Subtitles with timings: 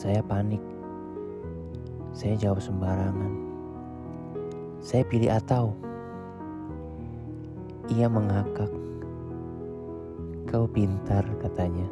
[0.00, 0.64] Saya panik
[2.10, 3.32] saya jawab sembarangan.
[4.82, 5.72] Saya pilih atau.
[7.92, 8.70] Ia mengakak.
[10.50, 11.86] Kau pintar, katanya.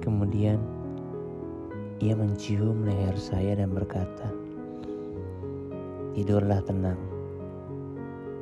[0.00, 0.56] Kemudian
[2.00, 4.32] ia mencium leher saya dan berkata,
[6.16, 6.98] Tidurlah tenang,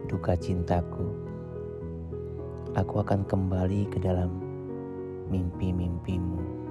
[0.07, 1.13] duka cintaku.
[2.79, 4.33] Aku akan kembali ke dalam
[5.29, 6.66] mimpi-mimpimu.